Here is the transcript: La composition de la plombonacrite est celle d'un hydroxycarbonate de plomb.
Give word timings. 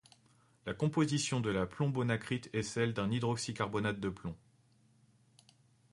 La 0.65 0.73
composition 0.73 1.41
de 1.41 1.51
la 1.51 1.67
plombonacrite 1.67 2.49
est 2.53 2.63
celle 2.63 2.91
d'un 2.95 3.11
hydroxycarbonate 3.11 3.99
de 3.99 4.09
plomb. 4.09 4.35